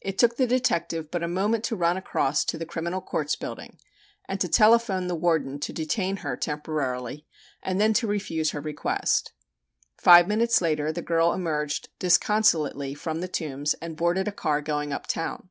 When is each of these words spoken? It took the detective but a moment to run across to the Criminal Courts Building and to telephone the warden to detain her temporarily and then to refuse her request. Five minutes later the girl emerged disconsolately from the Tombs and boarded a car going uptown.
It 0.00 0.16
took 0.16 0.38
the 0.38 0.46
detective 0.46 1.10
but 1.10 1.22
a 1.22 1.28
moment 1.28 1.62
to 1.64 1.76
run 1.76 1.98
across 1.98 2.46
to 2.46 2.56
the 2.56 2.64
Criminal 2.64 3.02
Courts 3.02 3.36
Building 3.36 3.78
and 4.26 4.40
to 4.40 4.48
telephone 4.48 5.06
the 5.06 5.14
warden 5.14 5.60
to 5.60 5.70
detain 5.70 6.16
her 6.24 6.34
temporarily 6.34 7.26
and 7.62 7.78
then 7.78 7.92
to 7.92 8.06
refuse 8.06 8.52
her 8.52 8.60
request. 8.62 9.32
Five 9.98 10.28
minutes 10.28 10.62
later 10.62 10.92
the 10.92 11.02
girl 11.02 11.34
emerged 11.34 11.90
disconsolately 11.98 12.94
from 12.94 13.20
the 13.20 13.28
Tombs 13.28 13.74
and 13.82 13.96
boarded 13.98 14.28
a 14.28 14.32
car 14.32 14.62
going 14.62 14.94
uptown. 14.94 15.50